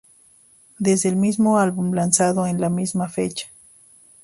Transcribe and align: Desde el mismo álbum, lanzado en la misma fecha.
Desde 0.79 1.09
el 1.09 1.15
mismo 1.15 1.59
álbum, 1.59 1.93
lanzado 1.93 2.47
en 2.47 2.59
la 2.59 2.71
misma 2.71 3.07
fecha. 3.07 3.51